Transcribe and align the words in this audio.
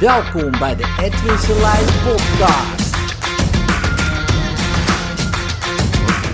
Welkom 0.00 0.50
bij 0.50 0.76
de 0.76 0.96
Edwin 1.00 1.38
Selijn 1.38 1.84
podcast. 1.84 2.96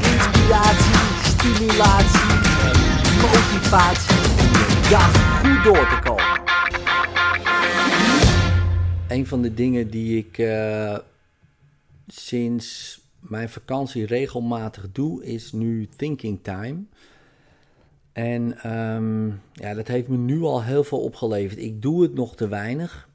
Inspiratie, 0.02 0.94
stimulatie 1.22 2.34
motivatie 3.22 4.16
om 4.16 4.90
dag 4.90 5.40
goed 5.40 5.64
door 5.64 5.88
te 5.88 5.98
komen. 6.04 6.40
Een 9.08 9.26
van 9.26 9.42
de 9.42 9.54
dingen 9.54 9.90
die 9.90 10.18
ik 10.18 10.38
uh, 10.38 10.98
sinds 12.06 13.00
mijn 13.18 13.48
vakantie 13.48 14.06
regelmatig 14.06 14.92
doe, 14.92 15.24
is 15.24 15.52
nu 15.52 15.88
thinking 15.96 16.38
time. 16.42 16.82
En 18.12 18.72
um, 18.72 19.40
ja, 19.52 19.74
dat 19.74 19.88
heeft 19.88 20.08
me 20.08 20.16
nu 20.16 20.42
al 20.42 20.62
heel 20.62 20.84
veel 20.84 21.00
opgeleverd. 21.00 21.58
Ik 21.58 21.82
doe 21.82 22.02
het 22.02 22.14
nog 22.14 22.36
te 22.36 22.48
weinig. 22.48 23.08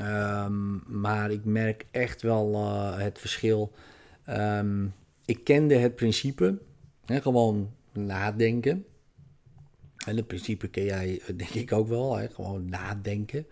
Um, 0.00 0.82
maar 1.00 1.30
ik 1.30 1.44
merk 1.44 1.86
echt 1.90 2.22
wel 2.22 2.52
uh, 2.52 2.98
het 2.98 3.18
verschil. 3.18 3.72
Um, 4.28 4.94
ik 5.24 5.44
kende 5.44 5.74
het 5.74 5.96
principe. 5.96 6.58
Hè, 7.04 7.20
gewoon 7.20 7.70
nadenken. 7.92 8.84
En 10.06 10.16
het 10.16 10.26
principe 10.26 10.68
ken 10.68 10.84
jij 10.84 11.20
denk 11.36 11.50
ik 11.50 11.72
ook 11.72 11.88
wel. 11.88 12.16
Hè, 12.16 12.28
gewoon 12.28 12.68
nadenken. 12.68 13.46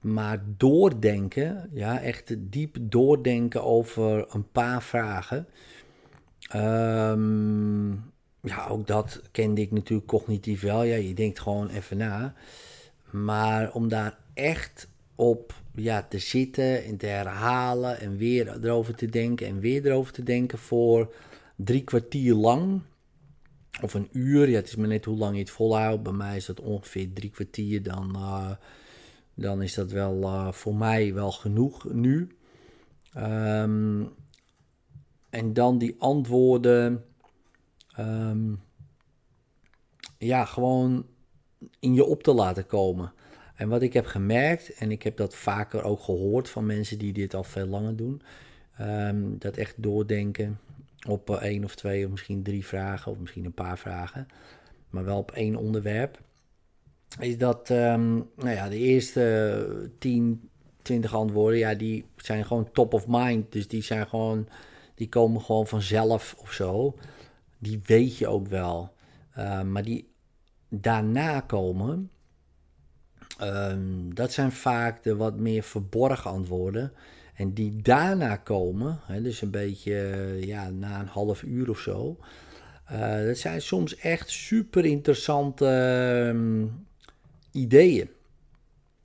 Maar 0.00 0.42
doordenken, 0.56 1.70
ja, 1.72 2.00
echt 2.00 2.34
diep 2.38 2.76
doordenken 2.80 3.64
over 3.64 4.34
een 4.34 4.50
paar 4.50 4.82
vragen. 4.82 5.46
Um, 6.54 8.12
ja, 8.40 8.66
ook 8.68 8.86
dat 8.86 9.22
kende 9.30 9.60
ik 9.60 9.70
natuurlijk 9.70 10.08
cognitief 10.08 10.60
wel. 10.60 10.82
Ja, 10.82 10.96
je 10.96 11.14
denkt 11.14 11.40
gewoon 11.40 11.68
even 11.68 11.96
na. 11.96 12.34
Maar 13.10 13.72
om 13.72 13.88
daar 13.88 14.18
echt 14.34 14.88
op 15.18 15.54
ja, 15.74 16.02
te 16.02 16.18
zitten 16.18 16.84
en 16.84 16.96
te 16.96 17.06
herhalen 17.06 18.00
en 18.00 18.16
weer 18.16 18.64
erover 18.64 18.94
te 18.94 19.06
denken 19.06 19.46
en 19.46 19.60
weer 19.60 19.86
erover 19.86 20.12
te 20.12 20.22
denken 20.22 20.58
voor 20.58 21.14
drie 21.56 21.84
kwartier 21.84 22.34
lang. 22.34 22.82
Of 23.82 23.94
een 23.94 24.08
uur, 24.12 24.48
ja, 24.48 24.56
het 24.56 24.66
is 24.66 24.76
maar 24.76 24.88
net 24.88 25.04
hoe 25.04 25.16
lang 25.16 25.34
je 25.34 25.40
het 25.40 25.50
volhoudt. 25.50 26.02
Bij 26.02 26.12
mij 26.12 26.36
is 26.36 26.46
dat 26.46 26.60
ongeveer 26.60 27.12
drie 27.12 27.30
kwartier, 27.30 27.82
dan, 27.82 28.12
uh, 28.16 28.50
dan 29.34 29.62
is 29.62 29.74
dat 29.74 29.90
wel 29.90 30.22
uh, 30.22 30.52
voor 30.52 30.74
mij 30.74 31.14
wel 31.14 31.32
genoeg 31.32 31.92
nu. 31.92 32.36
Um, 33.16 34.08
en 35.30 35.52
dan 35.52 35.78
die 35.78 35.94
antwoorden 35.98 37.04
um, 37.98 38.60
ja, 40.18 40.44
gewoon 40.44 41.06
in 41.80 41.94
je 41.94 42.04
op 42.04 42.22
te 42.22 42.32
laten 42.32 42.66
komen. 42.66 43.12
En 43.58 43.68
wat 43.68 43.82
ik 43.82 43.92
heb 43.92 44.06
gemerkt, 44.06 44.74
en 44.74 44.90
ik 44.90 45.02
heb 45.02 45.16
dat 45.16 45.34
vaker 45.34 45.82
ook 45.82 46.00
gehoord 46.00 46.48
van 46.48 46.66
mensen 46.66 46.98
die 46.98 47.12
dit 47.12 47.34
al 47.34 47.44
veel 47.44 47.66
langer 47.66 47.96
doen, 47.96 48.22
um, 48.80 49.38
dat 49.38 49.56
echt 49.56 49.74
doordenken 49.76 50.58
op 51.08 51.30
uh, 51.30 51.42
één 51.42 51.64
of 51.64 51.74
twee 51.74 52.04
of 52.04 52.10
misschien 52.10 52.42
drie 52.42 52.66
vragen, 52.66 53.12
of 53.12 53.18
misschien 53.18 53.44
een 53.44 53.52
paar 53.52 53.78
vragen, 53.78 54.26
maar 54.90 55.04
wel 55.04 55.18
op 55.18 55.30
één 55.32 55.56
onderwerp, 55.56 56.20
is 57.20 57.38
dat 57.38 57.70
um, 57.70 58.30
nou 58.36 58.50
ja, 58.50 58.68
de 58.68 58.78
eerste 58.78 59.90
10, 59.98 60.48
20 60.82 61.14
antwoorden, 61.14 61.58
ja, 61.58 61.74
die 61.74 62.04
zijn 62.16 62.44
gewoon 62.44 62.70
top 62.72 62.94
of 62.94 63.04
mind. 63.08 63.52
Dus 63.52 63.68
die 63.68 63.82
zijn 63.82 64.06
gewoon, 64.06 64.48
die 64.94 65.08
komen 65.08 65.40
gewoon 65.40 65.66
vanzelf 65.66 66.34
of 66.38 66.52
zo 66.52 66.94
die 67.58 67.80
weet 67.84 68.16
je 68.16 68.28
ook 68.28 68.46
wel. 68.46 68.92
Uh, 69.38 69.62
maar 69.62 69.82
die 69.82 70.08
daarna 70.68 71.40
komen, 71.40 72.10
um, 73.42 74.14
dat 74.14 74.32
zijn 74.32 74.52
vaak 74.52 75.02
de 75.02 75.16
wat 75.16 75.36
meer 75.36 75.62
verborgen 75.62 76.30
antwoorden. 76.30 76.92
En 77.34 77.54
die 77.54 77.82
daarna 77.82 78.36
komen, 78.36 79.00
hè, 79.02 79.22
dus 79.22 79.42
een 79.42 79.50
beetje 79.50 79.94
ja, 80.40 80.70
na 80.70 81.00
een 81.00 81.06
half 81.06 81.42
uur 81.42 81.70
of 81.70 81.78
zo. 81.78 82.18
Uh, 82.92 83.24
dat 83.24 83.38
zijn 83.38 83.62
soms 83.62 83.96
echt 83.96 84.30
super 84.30 84.84
interessante 84.84 85.66
um, 86.28 86.86
ideeën. 87.52 88.08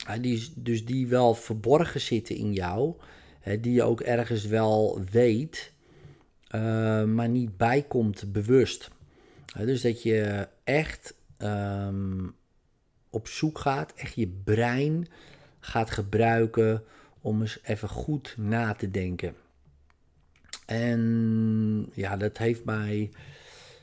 Uh, 0.10 0.14
die, 0.22 0.54
dus 0.56 0.86
die 0.86 1.08
wel 1.08 1.36
verborgen 1.36 2.02
zitten 2.02 2.36
in 2.36 2.54
jou. 2.54 2.94
Hè, 3.40 3.60
die 3.60 3.74
je 3.74 3.84
ook 3.84 4.02
ergens 4.02 4.46
wel 4.46 5.02
weet. 5.12 5.72
Uh, 6.56 7.04
maar 7.04 7.30
niet 7.30 7.58
bijkomt 7.58 8.32
bewust. 8.32 8.90
Dus 9.58 9.82
dat 9.82 10.04
je 10.04 10.48
echt 10.64 11.16
um, 11.38 12.36
op 13.14 13.28
zoek 13.28 13.60
gaat, 13.60 13.94
echt 13.96 14.16
je 14.16 14.28
brein 14.44 15.08
gaat 15.60 15.92
gebruiken 15.92 16.84
om 17.22 17.42
eens 17.42 17.60
even 17.64 17.90
goed 17.90 18.36
na 18.38 18.74
te 18.74 18.92
denken. 18.92 19.36
En 20.66 21.90
ja, 21.94 22.18
dat 22.18 22.38
heeft 22.38 22.66
mij 22.66 23.12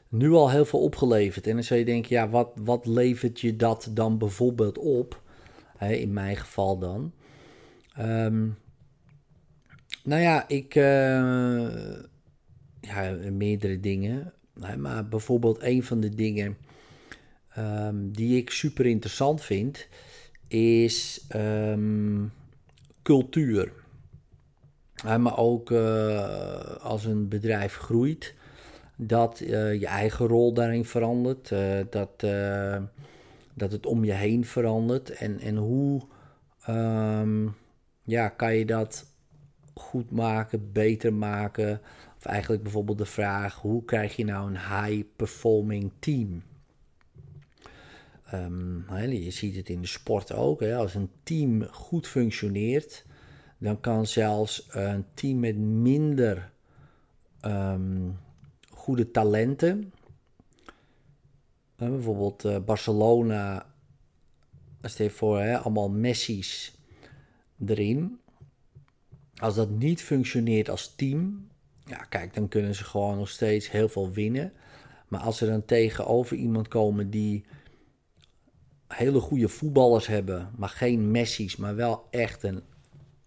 nu 0.08 0.30
al 0.32 0.50
heel 0.50 0.64
veel 0.64 0.80
opgeleverd. 0.80 1.46
En 1.46 1.54
dan 1.54 1.64
zou 1.64 1.78
je 1.78 1.86
denken, 1.86 2.16
ja, 2.16 2.28
wat, 2.28 2.50
wat 2.54 2.86
levert 2.86 3.40
je 3.40 3.56
dat 3.56 3.88
dan 3.90 4.18
bijvoorbeeld 4.18 4.78
op? 4.78 5.22
In 5.78 6.12
mijn 6.12 6.36
geval 6.36 6.78
dan. 6.78 7.12
Um, 7.98 8.58
nou 10.04 10.22
ja, 10.22 10.48
ik. 10.48 10.74
Uh, 10.74 12.02
ja, 12.80 13.16
meerdere 13.30 13.80
dingen. 13.80 14.32
Maar 14.76 15.08
bijvoorbeeld 15.08 15.62
een 15.62 15.82
van 15.82 16.00
de 16.00 16.14
dingen 16.14 16.56
um, 17.58 18.12
die 18.12 18.36
ik 18.36 18.50
super 18.50 18.86
interessant 18.86 19.42
vind, 19.42 19.88
is 20.48 21.26
um, 21.34 22.32
cultuur. 23.02 23.72
Maar 25.02 25.38
ook 25.38 25.70
uh, 25.70 26.76
als 26.76 27.04
een 27.04 27.28
bedrijf 27.28 27.76
groeit, 27.76 28.34
dat 28.96 29.40
uh, 29.40 29.80
je 29.80 29.86
eigen 29.86 30.26
rol 30.26 30.52
daarin 30.52 30.84
verandert, 30.84 31.50
uh, 31.50 31.78
dat, 31.90 32.20
dat 33.54 33.72
het 33.72 33.86
om 33.86 34.04
je 34.04 34.12
heen 34.12 34.44
verandert. 34.44 35.10
En, 35.10 35.38
en 35.38 35.56
hoe 35.56 36.02
um, 36.68 37.54
ja, 38.02 38.28
kan 38.28 38.54
je 38.54 38.64
dat 38.64 39.06
goed 39.74 40.10
maken, 40.10 40.72
beter 40.72 41.14
maken? 41.14 41.80
Of 42.18 42.24
eigenlijk 42.24 42.62
bijvoorbeeld 42.62 42.98
de 42.98 43.06
vraag: 43.06 43.54
hoe 43.54 43.84
krijg 43.84 44.16
je 44.16 44.24
nou 44.24 44.46
een 44.48 44.58
high-performing 44.58 45.92
team? 45.98 46.42
Um, 48.34 48.84
je 48.96 49.30
ziet 49.30 49.56
het 49.56 49.68
in 49.68 49.80
de 49.80 49.86
sport 49.86 50.32
ook. 50.32 50.60
Hè? 50.60 50.76
Als 50.76 50.94
een 50.94 51.10
team 51.22 51.64
goed 51.64 52.06
functioneert, 52.06 53.04
dan 53.58 53.80
kan 53.80 54.06
zelfs 54.06 54.66
een 54.70 55.04
team 55.14 55.38
met 55.38 55.56
minder 55.58 56.52
um, 57.42 58.18
goede 58.70 59.10
talenten. 59.10 59.92
Bijvoorbeeld 61.76 62.44
uh, 62.44 62.58
Barcelona, 62.64 63.66
stel 64.82 65.10
voor, 65.10 65.40
hè, 65.40 65.58
allemaal 65.58 65.90
Messi's 65.90 66.74
erin. 67.66 68.20
Als 69.36 69.54
dat 69.54 69.70
niet 69.70 70.02
functioneert 70.02 70.70
als 70.70 70.94
team, 70.94 71.48
ja, 71.84 72.04
kijk, 72.04 72.34
dan 72.34 72.48
kunnen 72.48 72.74
ze 72.74 72.84
gewoon 72.84 73.16
nog 73.16 73.28
steeds 73.28 73.70
heel 73.70 73.88
veel 73.88 74.10
winnen. 74.10 74.52
Maar 75.08 75.20
als 75.20 75.36
ze 75.36 75.46
dan 75.46 75.64
tegenover 75.64 76.36
iemand 76.36 76.68
komen 76.68 77.10
die 77.10 77.44
hele 78.94 79.20
goede 79.20 79.48
voetballers 79.48 80.06
hebben, 80.06 80.50
maar 80.56 80.68
geen 80.68 81.10
Messi's, 81.10 81.56
maar 81.56 81.76
wel 81.76 82.06
echt 82.10 82.42
een 82.42 82.60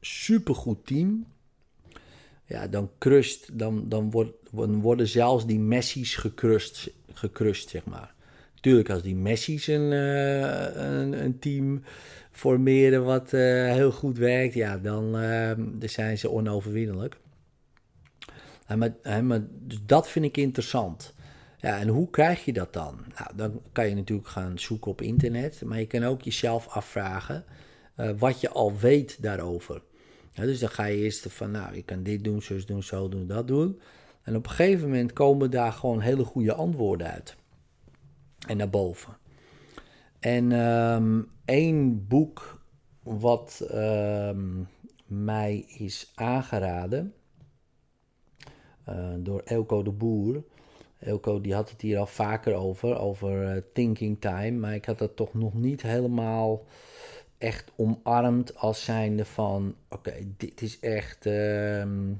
supergoed 0.02 0.86
team. 0.86 1.26
Ja, 2.46 2.68
dan 2.68 2.90
crust, 2.98 3.60
dan, 3.60 3.90
dan, 3.90 4.12
wordt, 4.12 4.34
worden 4.52 5.08
zelfs 5.08 5.46
die 5.46 5.60
Messi's 5.60 6.16
gecrust, 6.16 6.92
gecrust, 7.14 7.70
zeg 7.70 7.86
maar. 7.86 8.14
Tuurlijk, 8.62 8.90
als 8.90 9.02
die 9.02 9.16
Messi's 9.16 9.68
een, 9.68 9.92
uh, 9.92 10.76
een, 10.76 11.24
een, 11.24 11.40
team 11.40 11.84
formeren 12.32 13.04
wat 13.04 13.34
uh, 13.34 13.42
heel 13.72 13.92
goed 13.92 14.18
werkt, 14.18 14.54
ja, 14.54 14.78
dan, 14.78 15.22
uh, 15.22 15.52
dan 15.56 15.90
zijn 15.90 16.18
ze 16.18 16.30
onoverwinnelijk. 16.30 17.18
Maar, 18.78 19.24
maar, 19.24 19.42
dus 19.50 19.80
dat 19.86 20.10
vind 20.10 20.26
ik 20.26 20.38
interessant. 20.38 21.14
Ja, 21.64 21.80
en 21.80 21.88
hoe 21.88 22.10
krijg 22.10 22.46
je 22.46 22.54
dat 22.54 22.74
dan? 22.74 23.00
Nou, 23.18 23.36
dan 23.36 23.62
kan 23.72 23.90
je 23.90 23.96
natuurlijk 23.96 24.28
gaan 24.28 24.60
zoeken 24.60 24.92
op 24.92 25.02
internet, 25.02 25.62
maar 25.66 25.80
je 25.80 25.88
kan 25.88 26.04
ook 26.04 26.22
jezelf 26.22 26.68
afvragen 26.68 27.46
uh, 27.98 28.12
wat 28.18 28.42
je 28.42 28.50
al 28.50 28.78
weet 28.78 29.22
daarover. 29.22 29.82
Dus 30.34 30.60
dan 30.60 30.70
ga 30.70 30.86
je 30.86 30.98
eerst 30.98 31.34
van, 31.34 31.52
nou, 31.52 31.76
ik 31.76 31.86
kan 31.86 32.04
dit 32.04 32.24
doen, 32.24 32.42
zo 32.42 32.58
doen, 32.66 32.84
zo 32.84 33.10
doen, 33.10 33.28
dat 33.28 33.48
doen. 33.48 33.82
En 34.24 34.36
op 34.36 34.44
een 34.44 34.50
gegeven 34.50 34.88
moment 34.88 35.14
komen 35.14 35.52
daar 35.52 35.72
gewoon 35.72 36.00
hele 36.00 36.24
goede 36.24 36.54
antwoorden 36.54 37.12
uit. 37.12 37.36
En 38.48 38.58
naar 38.58 38.70
boven. 38.70 39.18
En 40.20 40.52
um, 40.52 41.30
één 41.46 42.08
boek 42.08 42.62
wat 43.04 43.68
um, 43.74 44.68
mij 45.06 45.66
is 45.78 46.12
aangeraden, 46.16 47.14
uh, 48.90 49.14
door 49.18 49.42
Elko 49.42 49.84
de 49.84 49.92
Boer. 49.92 50.44
Elko 51.04 51.42
die 51.42 51.54
had 51.54 51.70
het 51.70 51.82
hier 51.82 51.98
al 51.98 52.06
vaker 52.06 52.54
over, 52.54 52.98
over 52.98 53.56
uh, 53.56 53.62
thinking 53.74 54.22
time, 54.22 54.52
maar 54.52 54.74
ik 54.74 54.86
had 54.86 54.98
dat 54.98 55.16
toch 55.16 55.34
nog 55.34 55.54
niet 55.54 55.82
helemaal 55.82 56.66
echt 57.38 57.72
omarmd 57.76 58.56
als 58.58 58.84
zijnde 58.84 59.26
van... 59.26 59.76
Oké, 59.90 60.14
dit 60.38 60.62
is 60.62 60.80
echt 60.80 61.26
ehm, 61.26 62.12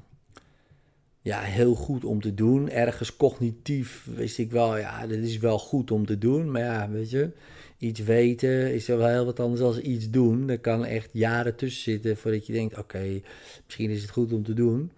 ja, 1.20 1.40
heel 1.40 1.74
goed 1.74 2.04
om 2.04 2.20
te 2.20 2.34
doen. 2.34 2.70
Ergens 2.70 3.16
cognitief 3.16 4.08
wist 4.14 4.38
ik 4.38 4.50
wel, 4.50 4.76
ja, 4.76 5.06
dit 5.06 5.24
is 5.24 5.38
wel 5.38 5.58
goed 5.58 5.90
om 5.90 6.06
te 6.06 6.18
doen. 6.18 6.50
Maar 6.50 6.62
ja, 6.62 6.90
weet 6.90 7.10
je, 7.10 7.30
iets 7.78 8.00
weten 8.00 8.74
is 8.74 8.86
wel 8.86 9.06
heel 9.06 9.24
wat 9.24 9.40
anders 9.40 9.60
dan 9.60 9.78
iets 9.82 10.10
doen. 10.10 10.48
Er 10.48 10.58
kan 10.58 10.84
echt 10.84 11.10
jaren 11.12 11.56
tussen 11.56 11.82
zitten 11.82 12.16
voordat 12.16 12.46
je 12.46 12.52
denkt... 12.52 12.78
Oké, 12.78 13.20
misschien 13.64 13.90
is 13.90 14.02
het 14.02 14.10
goed 14.10 14.32
om 14.32 14.44
te 14.44 14.54
doen. 14.54 14.90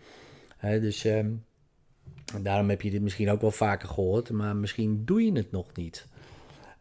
dus... 0.60 1.06
Ehm, 2.34 2.42
daarom 2.42 2.68
heb 2.68 2.82
je 2.82 2.90
dit 2.90 3.02
misschien 3.02 3.30
ook 3.30 3.40
wel 3.40 3.50
vaker 3.50 3.88
gehoord, 3.88 4.30
maar 4.30 4.56
misschien 4.56 5.04
doe 5.04 5.24
je 5.24 5.32
het 5.32 5.50
nog 5.50 5.66
niet. 5.74 6.06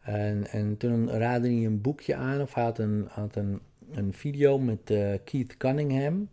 En, 0.00 0.46
en 0.46 0.76
toen 0.76 1.10
raadde 1.10 1.48
hij 1.48 1.64
een 1.64 1.80
boekje 1.80 2.14
aan, 2.14 2.40
of 2.40 2.52
had 2.52 2.78
een, 2.78 3.06
had 3.08 3.36
een, 3.36 3.60
een 3.92 4.12
video 4.12 4.58
met 4.58 4.90
uh, 4.90 5.14
Keith 5.24 5.56
Cunningham. 5.56 6.28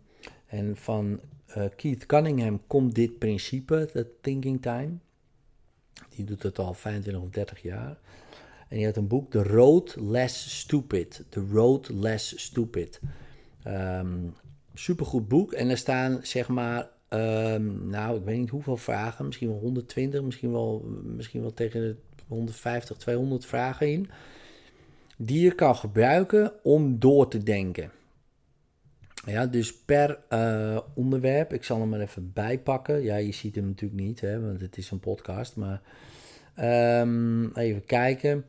En 0.46 0.76
van 0.76 1.20
uh, 1.56 1.64
Keith 1.76 2.06
Cunningham 2.06 2.60
komt 2.66 2.94
dit 2.94 3.18
principe, 3.18 3.88
dat 3.92 4.06
thinking 4.20 4.62
time. 4.62 4.90
Die 6.08 6.24
doet 6.24 6.42
het 6.42 6.58
al 6.58 6.74
25 6.74 7.22
of 7.22 7.30
30 7.30 7.62
jaar. 7.62 7.98
En 8.68 8.76
die 8.76 8.86
had 8.86 8.96
een 8.96 9.08
boek, 9.08 9.30
The 9.30 9.42
Road 9.42 9.96
Less 10.00 10.58
Stupid. 10.58 11.24
The 11.28 11.46
Road 11.52 11.88
Less 11.88 12.42
Stupid. 12.44 13.00
Um, 13.66 14.34
supergoed 14.74 15.28
boek. 15.28 15.52
En 15.52 15.70
er 15.70 15.78
staan 15.78 16.20
zeg 16.22 16.48
maar 16.48 16.88
Um, 17.14 17.88
nou, 17.88 18.16
ik 18.18 18.24
weet 18.24 18.38
niet 18.38 18.50
hoeveel 18.50 18.76
vragen, 18.76 19.26
misschien 19.26 19.48
wel 19.48 19.58
120, 19.58 20.22
misschien 20.22 20.52
wel, 20.52 20.84
misschien 21.02 21.40
wel 21.40 21.54
tegen 21.54 21.80
de 21.80 21.96
150, 22.28 22.96
200 22.96 23.46
vragen 23.46 23.90
in, 23.90 24.10
die 25.16 25.40
je 25.40 25.54
kan 25.54 25.76
gebruiken 25.76 26.52
om 26.62 26.98
door 26.98 27.28
te 27.28 27.42
denken. 27.42 27.90
Ja, 29.26 29.46
dus 29.46 29.74
per 29.74 30.18
uh, 30.30 30.78
onderwerp, 30.94 31.52
ik 31.52 31.64
zal 31.64 31.80
hem 31.80 31.88
maar 31.88 32.00
even 32.00 32.32
bijpakken. 32.32 33.02
Ja, 33.02 33.16
je 33.16 33.32
ziet 33.32 33.54
hem 33.54 33.66
natuurlijk 33.66 34.00
niet, 34.00 34.20
hè, 34.20 34.40
want 34.40 34.60
het 34.60 34.76
is 34.76 34.90
een 34.90 35.00
podcast, 35.00 35.56
maar 35.56 35.80
um, 37.00 37.56
even 37.56 37.84
kijken. 37.84 38.44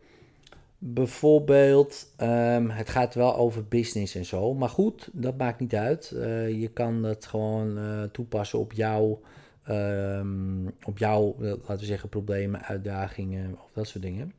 Bijvoorbeeld, 0.77 2.13
um, 2.21 2.69
het 2.69 2.89
gaat 2.89 3.13
wel 3.13 3.35
over 3.35 3.67
business 3.67 4.15
en 4.15 4.25
zo. 4.25 4.53
Maar 4.53 4.69
goed, 4.69 5.09
dat 5.13 5.37
maakt 5.37 5.59
niet 5.59 5.75
uit. 5.75 6.11
Uh, 6.13 6.61
je 6.61 6.67
kan 6.67 7.03
het 7.03 7.25
gewoon 7.25 7.77
uh, 7.77 8.03
toepassen 8.03 8.59
op 8.59 8.73
jouw, 8.73 9.21
um, 9.69 10.73
op 10.83 10.97
jouw, 10.97 11.35
laten 11.39 11.77
we 11.77 11.85
zeggen, 11.85 12.09
problemen, 12.09 12.61
uitdagingen 12.61 13.53
of 13.53 13.71
dat 13.73 13.87
soort 13.87 14.03
dingen. 14.03 14.33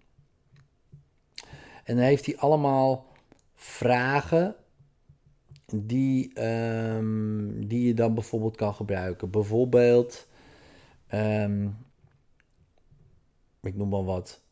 En 1.85 1.97
dan 1.97 2.05
heeft 2.05 2.27
hij 2.27 2.37
allemaal 2.37 3.07
vragen 3.55 4.55
die, 5.67 6.43
um, 6.43 7.67
die 7.69 7.87
je 7.87 7.95
dan 7.95 8.15
bijvoorbeeld 8.15 8.57
kan 8.57 8.75
gebruiken. 8.75 9.31
Bijvoorbeeld, 9.31 10.29
ik 13.63 13.77
noem 13.77 13.89
maar 13.89 14.05
wat 14.05 14.45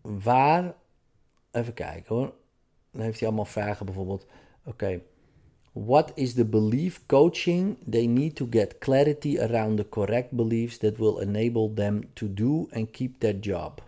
waar, 0.00 0.74
even 1.50 1.74
kijken 1.74 2.14
hoor. 2.14 2.34
Dan 2.92 3.02
heeft 3.02 3.18
hij 3.18 3.28
allemaal 3.28 3.44
vragen 3.44 3.86
bijvoorbeeld. 3.86 4.26
Oké, 4.64 5.00
what 5.72 6.12
is 6.14 6.34
the 6.34 6.44
belief 6.44 7.06
coaching 7.06 7.76
they 7.90 8.06
need 8.06 8.34
to 8.36 8.46
get 8.50 8.78
clarity 8.78 9.38
around 9.38 9.76
the 9.76 9.88
correct 9.88 10.32
beliefs 10.32 10.78
that 10.78 10.98
will 10.98 11.18
enable 11.18 11.74
them 11.74 12.02
to 12.14 12.34
do 12.34 12.68
and 12.70 12.90
keep 12.90 13.20
their 13.20 13.38
job? 13.40 13.82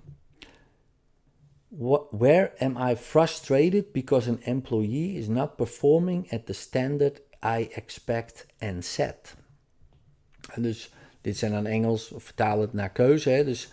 What, 1.69 2.13
where 2.13 2.53
am 2.59 2.77
I 2.77 2.97
frustrated 2.97 3.93
because 3.93 4.29
an 4.29 4.41
employee 4.43 5.17
is 5.17 5.29
not 5.29 5.57
performing 5.57 6.27
at 6.31 6.47
the 6.47 6.53
standard 6.53 7.21
I 7.43 7.69
expect 7.75 8.47
and 8.59 8.85
set? 8.85 9.37
En 10.51 10.63
dus 10.63 10.93
dit 11.21 11.37
zijn 11.37 11.53
dan 11.53 11.67
Engels, 11.67 12.13
vertaal 12.17 12.61
het 12.61 12.73
naar 12.73 12.91
keuze. 12.91 13.31
Hè? 13.31 13.45
Dus 13.45 13.69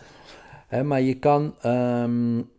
maar 0.70 1.02
je 1.02 1.14
kan 1.14 1.56
um, 1.66 2.50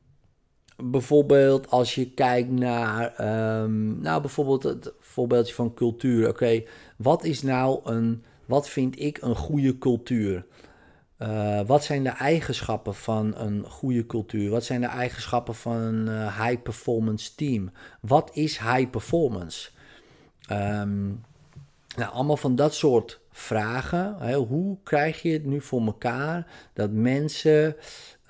bijvoorbeeld 0.76 1.70
als 1.70 1.94
je 1.94 2.10
kijkt 2.10 2.50
naar, 2.50 3.14
um, 3.62 4.00
nou 4.00 4.20
bijvoorbeeld 4.20 4.62
het 4.62 4.92
voorbeeldje 5.00 5.54
van 5.54 5.74
cultuur. 5.74 6.28
Oké, 6.28 6.62
wat 6.96 7.24
is 7.24 7.42
nou 7.42 7.80
een, 7.84 8.24
wat 8.46 8.68
vind 8.68 9.00
ik 9.00 9.22
een 9.22 9.36
goede 9.36 9.78
cultuur? 9.78 10.46
Uh, 11.18 11.60
wat 11.66 11.84
zijn 11.84 12.04
de 12.04 12.10
eigenschappen 12.10 12.94
van 12.94 13.36
een 13.36 13.64
goede 13.64 14.06
cultuur? 14.06 14.50
Wat 14.50 14.64
zijn 14.64 14.80
de 14.80 14.86
eigenschappen 14.86 15.54
van 15.54 15.76
een 15.76 16.06
uh, 16.06 16.46
high 16.46 16.62
performance 16.62 17.34
team? 17.34 17.70
Wat 18.00 18.30
is 18.32 18.58
high 18.58 18.90
performance? 18.90 19.70
Um, 20.52 21.20
nou, 21.96 22.12
allemaal 22.12 22.37
van 22.37 22.54
dat 22.54 22.75
soort 22.75 23.20
vragen. 23.31 24.16
Hè, 24.19 24.34
hoe 24.34 24.76
krijg 24.82 25.22
je 25.22 25.32
het 25.32 25.44
nu 25.44 25.60
voor 25.60 25.87
elkaar 25.87 26.46
dat 26.72 26.90
mensen 26.90 27.76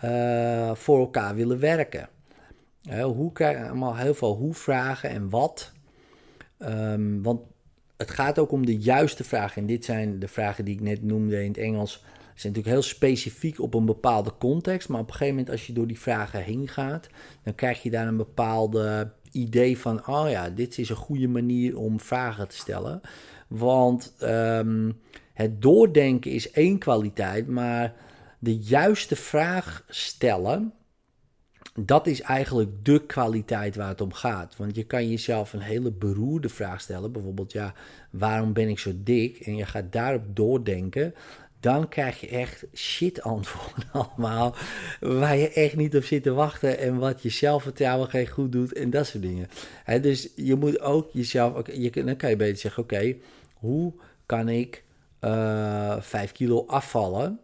uh, 0.05 0.75
voor 0.75 0.99
elkaar 0.99 1.35
willen 1.35 1.59
werken? 1.59 2.09
Hè, 2.83 3.05
hoe 3.05 3.33
krijg 3.33 3.59
je 3.59 3.69
allemaal 3.69 3.97
heel 3.97 4.15
veel 4.15 4.35
hoe-vragen 4.35 5.11
en 5.11 5.31
wat? 5.31 5.73
Um, 6.59 7.23
want 7.23 7.41
het 7.97 8.11
gaat 8.11 8.39
ook 8.39 8.53
om 8.53 8.67
de 8.67 8.79
juiste 8.79 9.25
vragen. 9.25 9.61
En 9.61 9.67
dit 9.67 9.85
zijn 9.85 10.19
de 10.19 10.29
vragen 10.29 10.65
die 10.65 10.75
ik 10.75 10.81
net 10.81 11.03
noemde 11.03 11.43
in 11.43 11.49
het 11.49 11.59
Engels. 11.59 11.93
Ze 11.93 12.47
zijn 12.47 12.53
natuurlijk 12.53 12.83
heel 12.83 12.95
specifiek 12.97 13.61
op 13.61 13.75
een 13.75 13.85
bepaalde 13.85 14.33
context. 14.39 14.89
Maar 14.89 15.01
op 15.01 15.07
een 15.07 15.13
gegeven 15.13 15.35
moment, 15.35 15.53
als 15.53 15.67
je 15.67 15.73
door 15.73 15.87
die 15.87 16.01
vragen 16.01 16.43
heen 16.43 16.69
gaat, 16.69 17.09
dan 17.43 17.55
krijg 17.55 17.83
je 17.83 17.91
daar 17.91 18.07
een 18.07 18.17
bepaalde 18.17 19.13
idee 19.31 19.79
van: 19.79 20.07
oh 20.07 20.31
ja, 20.31 20.51
dit 20.51 20.79
is 20.79 20.89
een 20.89 20.97
goede 20.97 21.29
manier 21.29 21.79
om 21.79 22.01
vragen 22.01 22.49
te 22.49 22.57
stellen. 22.57 23.01
Want 23.51 24.15
um, 24.23 25.01
het 25.33 25.63
doordenken 25.63 26.31
is 26.31 26.51
één 26.51 26.79
kwaliteit, 26.79 27.49
maar 27.49 27.95
de 28.39 28.57
juiste 28.57 29.17
vraag 29.17 29.85
stellen, 29.89 30.73
dat 31.75 32.07
is 32.07 32.21
eigenlijk 32.21 32.85
de 32.85 33.07
kwaliteit 33.07 33.77
waar 33.77 33.89
het 33.89 34.01
om 34.01 34.13
gaat. 34.13 34.57
Want 34.57 34.77
je 34.77 34.85
kan 34.85 35.11
jezelf 35.11 35.53
een 35.53 35.61
hele 35.61 35.93
beroerde 35.93 36.49
vraag 36.49 36.81
stellen. 36.81 37.13
Bijvoorbeeld, 37.13 37.53
ja, 37.53 37.75
waarom 38.11 38.53
ben 38.53 38.69
ik 38.69 38.79
zo 38.79 38.93
dik? 38.97 39.41
En 39.41 39.57
je 39.57 39.67
gaat 39.67 39.93
daarop 39.93 40.23
doordenken. 40.27 41.15
Dan 41.61 41.89
krijg 41.89 42.21
je 42.21 42.29
echt 42.29 42.65
shit 42.75 43.23
antwoorden 43.23 43.85
allemaal. 44.17 44.55
Waar 45.01 45.37
je 45.37 45.53
echt 45.53 45.77
niet 45.77 45.97
op 45.97 46.05
zit 46.05 46.23
te 46.23 46.33
wachten. 46.33 46.79
En 46.79 46.99
wat 46.99 47.23
je 47.23 47.29
zelfvertrouwen 47.29 48.09
geen 48.09 48.29
goed 48.29 48.53
doet. 48.53 48.73
En 48.73 48.91
dat 48.91 49.07
soort 49.07 49.23
dingen. 49.23 49.49
dus 50.03 50.29
je 50.37 50.55
moet 50.55 50.81
ook 50.81 51.11
jezelf. 51.13 51.67
Je, 51.73 51.91
dan 51.91 52.17
kan 52.17 52.31
je 52.31 52.37
beter 52.37 52.57
zeggen: 52.57 52.83
oké, 52.83 53.15
hoe 53.61 53.93
kan 54.27 54.49
ik 54.49 54.85
uh, 55.21 55.93
eh, 55.93 56.03
5 56.03 56.33
kilo 56.33 56.67
afvallen 56.67 57.41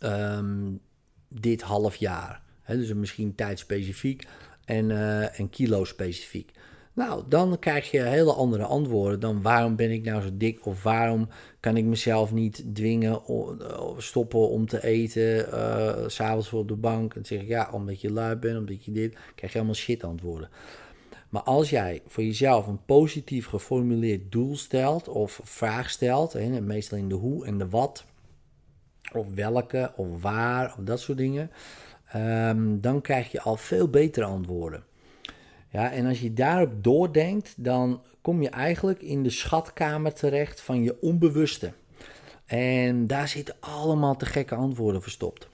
um, 0.00 0.80
dit 1.28 1.62
half 1.62 1.96
jaar? 1.96 2.42
Dus 2.66 2.92
misschien 2.92 3.34
tijdspecifiek 3.34 4.26
en, 4.64 4.90
uh, 4.90 5.40
en 5.40 5.50
kilo 5.50 5.84
specifiek. 5.84 6.52
Nou, 6.92 7.22
dan 7.28 7.58
krijg 7.58 7.90
je 7.90 8.00
hele 8.00 8.32
andere 8.32 8.64
antwoorden 8.64 9.20
dan 9.20 9.42
waarom 9.42 9.76
ben 9.76 9.90
ik 9.90 10.04
nou 10.04 10.22
zo 10.22 10.28
dik 10.32 10.66
of 10.66 10.82
waarom 10.82 11.28
kan 11.60 11.76
ik 11.76 11.84
mezelf 11.84 12.32
niet 12.32 12.64
dwingen 12.74 13.24
of 13.24 14.02
stoppen 14.02 14.48
om 14.48 14.66
te 14.66 14.84
eten, 14.84 15.48
uh, 15.54 15.94
s'avonds 16.06 16.48
voor 16.48 16.60
op 16.60 16.68
de 16.68 16.76
bank. 16.76 17.14
En 17.14 17.24
zeg 17.24 17.40
ik 17.40 17.48
ja, 17.48 17.68
omdat 17.72 18.00
je 18.00 18.12
lui 18.12 18.36
bent, 18.36 18.58
omdat 18.58 18.84
je 18.84 18.92
dit, 18.92 19.16
krijg 19.34 19.52
je 19.52 19.58
allemaal 19.58 19.76
shit 19.76 20.04
antwoorden. 20.04 20.48
Maar 21.28 21.42
als 21.42 21.70
jij 21.70 22.02
voor 22.06 22.24
jezelf 22.24 22.66
een 22.66 22.84
positief 22.84 23.46
geformuleerd 23.46 24.32
doel 24.32 24.56
stelt 24.56 25.08
of 25.08 25.40
vraag 25.42 25.90
stelt, 25.90 26.32
hè, 26.32 26.60
meestal 26.60 26.98
in 26.98 27.08
de 27.08 27.14
hoe 27.14 27.46
en 27.46 27.58
de 27.58 27.68
wat, 27.68 28.04
of 29.12 29.34
welke 29.34 29.92
of 29.96 30.22
waar 30.22 30.74
of 30.78 30.84
dat 30.84 31.00
soort 31.00 31.18
dingen, 31.18 31.50
um, 32.16 32.80
dan 32.80 33.00
krijg 33.00 33.32
je 33.32 33.40
al 33.40 33.56
veel 33.56 33.88
betere 33.88 34.26
antwoorden. 34.26 34.84
Ja, 35.70 35.92
en 35.92 36.06
als 36.06 36.20
je 36.20 36.32
daarop 36.32 36.84
doordenkt, 36.84 37.64
dan 37.64 38.02
kom 38.22 38.42
je 38.42 38.48
eigenlijk 38.48 39.02
in 39.02 39.22
de 39.22 39.30
schatkamer 39.30 40.12
terecht 40.12 40.60
van 40.60 40.82
je 40.82 41.00
onbewuste. 41.00 41.72
En 42.46 43.06
daar 43.06 43.28
zitten 43.28 43.56
allemaal 43.60 44.16
te 44.16 44.26
gekke 44.26 44.54
antwoorden 44.54 45.02
verstopt. 45.02 45.48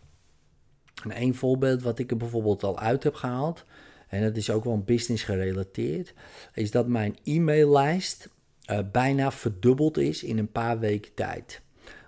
En 1.02 1.22
een 1.22 1.34
voorbeeld 1.34 1.82
wat 1.82 1.98
ik 1.98 2.10
er 2.10 2.16
bijvoorbeeld 2.16 2.62
al 2.62 2.78
uit 2.78 3.02
heb 3.02 3.14
gehaald, 3.14 3.64
en 4.08 4.22
dat 4.22 4.36
is 4.36 4.50
ook 4.50 4.64
wel 4.64 4.78
business 4.78 5.22
gerelateerd, 5.22 6.14
is 6.54 6.70
dat 6.70 6.86
mijn 6.86 7.16
e-maillijst 7.24 8.28
uh, 8.70 8.78
bijna 8.92 9.32
verdubbeld 9.32 9.98
is 9.98 10.22
in 10.22 10.38
een 10.38 10.52
paar 10.52 10.78
weken 10.78 11.14
tijd. 11.14 11.62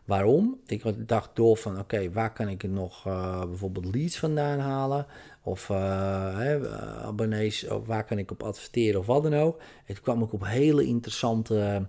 Waarom? 0.04 0.60
Ik 0.66 1.08
dacht 1.08 1.30
door 1.34 1.56
van 1.56 1.78
oké, 1.78 2.10
waar 2.10 2.32
kan 2.32 2.48
ik 2.48 2.62
nog 2.62 3.06
uh, 3.06 3.44
bijvoorbeeld 3.44 3.94
leads 3.94 4.18
vandaan 4.18 4.58
halen? 4.58 5.06
Of 5.42 5.68
uh, 5.68 6.62
abonnees, 7.02 7.68
of 7.68 7.86
waar 7.86 8.04
kan 8.04 8.18
ik 8.18 8.30
op 8.30 8.42
adverteren 8.42 9.00
of 9.00 9.06
wat 9.06 9.22
dan 9.22 9.34
ook. 9.34 9.60
Het 9.84 10.00
kwam 10.00 10.22
ook 10.22 10.32
op 10.32 10.44
hele 10.44 10.84
interessante 10.84 11.86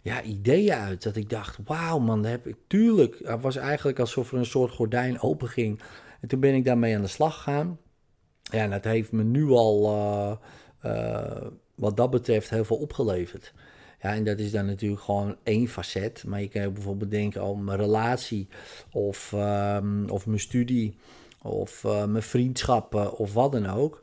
ja, 0.00 0.22
ideeën 0.22 0.74
uit. 0.74 1.02
Dat 1.02 1.16
ik 1.16 1.30
dacht, 1.30 1.58
wauw 1.64 1.98
man, 1.98 2.24
heb 2.24 2.46
ik 2.46 2.56
tuurlijk. 2.66 3.20
Het 3.24 3.40
was 3.40 3.56
eigenlijk 3.56 3.98
alsof 3.98 4.32
er 4.32 4.38
een 4.38 4.46
soort 4.46 4.72
gordijn 4.72 5.20
open 5.20 5.48
ging. 5.48 5.80
En 6.20 6.28
toen 6.28 6.40
ben 6.40 6.54
ik 6.54 6.64
daarmee 6.64 6.94
aan 6.96 7.02
de 7.02 7.08
slag 7.08 7.34
gegaan. 7.34 7.78
Ja, 8.50 8.68
dat 8.68 8.84
heeft 8.84 9.12
me 9.12 9.22
nu 9.22 9.48
al 9.48 10.38
wat 11.74 11.96
dat 11.96 12.10
betreft 12.10 12.50
heel 12.50 12.64
veel 12.64 12.76
opgeleverd. 12.76 13.52
Ja, 14.02 14.14
en 14.14 14.24
dat 14.24 14.38
is 14.38 14.50
dan 14.50 14.66
natuurlijk 14.66 15.02
gewoon 15.02 15.36
één 15.42 15.68
facet. 15.68 16.24
Maar 16.26 16.40
je 16.40 16.48
kan 16.48 16.72
bijvoorbeeld 16.72 17.10
denken 17.10 17.42
aan 17.42 17.64
mijn 17.64 17.78
relatie 17.78 18.48
of, 18.92 19.32
ehm, 19.32 20.08
of 20.08 20.26
mijn 20.26 20.40
studie 20.40 20.96
of 21.42 21.84
uh, 21.84 22.04
mijn 22.04 22.22
vriendschappen 22.22 23.16
of 23.18 23.34
wat 23.34 23.52
dan 23.52 23.66
ook. 23.66 24.02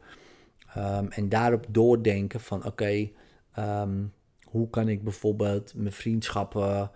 Ehm, 0.74 1.08
en 1.08 1.30
daarop 1.30 1.66
doordenken 1.70 2.40
van 2.40 2.66
oké, 2.66 3.10
ehm, 3.54 4.06
hoe 4.44 4.70
kan 4.70 4.88
ik 4.90 5.04
bijvoorbeeld 5.04 5.74
mijn 5.76 5.94
vriendschappen 5.94 6.92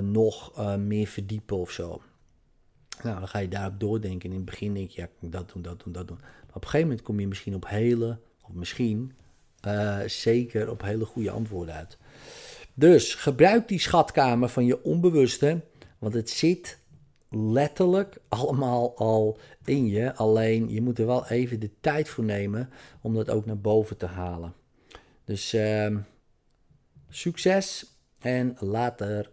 nog 0.00 0.66
meer 0.78 1.06
verdiepen 1.06 1.56
of 1.56 1.70
zo. 1.70 2.02
Nou, 3.02 3.18
dan 3.18 3.28
ga 3.28 3.38
je 3.38 3.48
daarop 3.48 3.80
doordenken. 3.80 4.30
In 4.30 4.36
het 4.36 4.44
begin 4.44 4.74
denk 4.74 4.90
je, 4.90 5.00
ja, 5.00 5.28
dat 5.28 5.50
doen, 5.52 5.62
dat 5.62 5.82
doen, 5.84 5.92
dat 5.92 6.08
doen. 6.08 6.20
Op 6.56 6.62
een 6.62 6.68
gegeven 6.68 6.88
moment 6.88 7.06
kom 7.06 7.20
je 7.20 7.28
misschien 7.28 7.54
op 7.54 7.68
hele, 7.68 8.18
of 8.42 8.52
misschien 8.52 9.12
zeker 10.06 10.70
op 10.70 10.82
hele 10.82 11.04
goede 11.04 11.30
antwoorden 11.30 11.74
uit. 11.74 11.98
Dus 12.74 13.14
gebruik 13.14 13.68
die 13.68 13.80
schatkamer 13.80 14.48
van 14.48 14.64
je 14.64 14.82
onbewuste, 14.82 15.60
want 15.98 16.14
het 16.14 16.30
zit 16.30 16.78
letterlijk 17.30 18.16
allemaal 18.28 18.96
al 18.96 19.38
in 19.64 19.86
je. 19.86 20.14
Alleen 20.14 20.70
je 20.70 20.82
moet 20.82 20.98
er 20.98 21.06
wel 21.06 21.26
even 21.26 21.60
de 21.60 21.70
tijd 21.80 22.08
voor 22.08 22.24
nemen 22.24 22.70
om 23.00 23.14
dat 23.14 23.30
ook 23.30 23.46
naar 23.46 23.58
boven 23.58 23.96
te 23.96 24.06
halen. 24.06 24.54
Dus 25.24 25.54
uh, 25.54 25.96
succes 27.08 27.94
en 28.18 28.56
later. 28.58 29.30